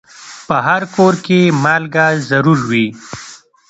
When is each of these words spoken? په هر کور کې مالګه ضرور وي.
په 0.47 0.55
هر 0.67 0.81
کور 0.95 1.13
کې 1.25 1.39
مالګه 1.63 2.07
ضرور 2.29 2.59
وي. 2.69 2.85